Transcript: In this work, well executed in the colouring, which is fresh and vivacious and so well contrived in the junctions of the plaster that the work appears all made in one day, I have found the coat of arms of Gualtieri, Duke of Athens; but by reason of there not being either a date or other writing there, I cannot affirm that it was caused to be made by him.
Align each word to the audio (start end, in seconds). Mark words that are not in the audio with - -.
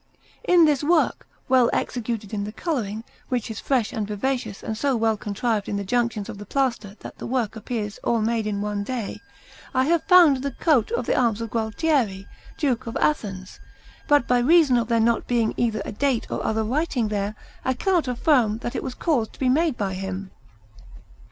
In 0.43 0.65
this 0.65 0.83
work, 0.83 1.27
well 1.47 1.69
executed 1.71 2.33
in 2.33 2.43
the 2.43 2.51
colouring, 2.51 3.03
which 3.29 3.51
is 3.51 3.59
fresh 3.59 3.93
and 3.93 4.07
vivacious 4.07 4.63
and 4.63 4.75
so 4.75 4.95
well 4.95 5.15
contrived 5.15 5.69
in 5.69 5.75
the 5.77 5.83
junctions 5.83 6.27
of 6.27 6.39
the 6.39 6.45
plaster 6.47 6.95
that 7.01 7.19
the 7.19 7.27
work 7.27 7.55
appears 7.55 7.99
all 8.03 8.19
made 8.19 8.47
in 8.47 8.61
one 8.63 8.83
day, 8.83 9.21
I 9.75 9.85
have 9.85 10.01
found 10.05 10.37
the 10.37 10.53
coat 10.53 10.89
of 10.91 11.07
arms 11.07 11.39
of 11.39 11.51
Gualtieri, 11.51 12.25
Duke 12.57 12.87
of 12.87 12.97
Athens; 12.97 13.59
but 14.07 14.27
by 14.27 14.39
reason 14.39 14.75
of 14.77 14.87
there 14.87 14.99
not 14.99 15.27
being 15.27 15.53
either 15.55 15.83
a 15.85 15.91
date 15.91 16.25
or 16.31 16.43
other 16.43 16.63
writing 16.63 17.09
there, 17.09 17.35
I 17.63 17.75
cannot 17.75 18.07
affirm 18.07 18.57
that 18.63 18.75
it 18.75 18.81
was 18.81 18.95
caused 18.95 19.33
to 19.33 19.39
be 19.39 19.49
made 19.49 19.77
by 19.77 19.93
him. 19.93 20.31